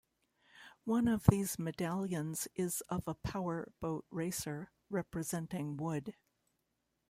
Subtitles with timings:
[0.85, 6.15] One of these medallions is of a power boat racer, representing Wood.